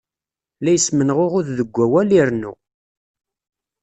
[0.63, 2.53] La ismenɣuɣud deg awal, irennu.